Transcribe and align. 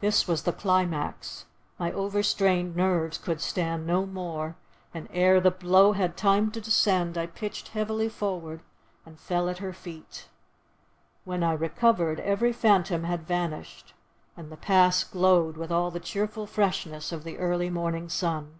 This 0.00 0.28
was 0.28 0.42
the 0.42 0.52
climax, 0.52 1.46
my 1.78 1.90
overstrained 1.90 2.76
nerves 2.76 3.16
could 3.16 3.40
stand 3.40 3.86
no 3.86 4.04
more, 4.04 4.54
and 4.92 5.08
ere 5.10 5.40
the 5.40 5.50
blow 5.50 5.92
had 5.92 6.14
time 6.14 6.50
to 6.50 6.60
descend, 6.60 7.16
I 7.16 7.24
pitched 7.24 7.68
heavily 7.68 8.10
forward 8.10 8.60
and 9.06 9.18
fell 9.18 9.48
at 9.48 9.56
her 9.56 9.72
feet. 9.72 10.28
When 11.24 11.42
I 11.42 11.52
recovered, 11.54 12.20
every 12.20 12.52
phantom 12.52 13.04
had 13.04 13.26
vanished, 13.26 13.94
and 14.36 14.52
the 14.52 14.58
Pass 14.58 15.04
glowed 15.04 15.56
with 15.56 15.72
all 15.72 15.90
the 15.90 16.00
cheerful 16.00 16.46
freshness 16.46 17.10
of 17.10 17.24
the 17.24 17.38
early 17.38 17.70
morning 17.70 18.10
sun. 18.10 18.58